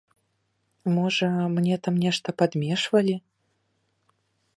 [0.93, 1.27] Можа,
[1.57, 3.15] мне там нешта падмешвалі?